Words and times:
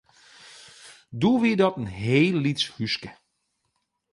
Doe 1.19 1.41
wie 1.41 1.55
dat 1.61 1.75
in 1.81 1.89
heel 2.01 2.37
lyts 2.43 2.65
húske. 2.75 3.11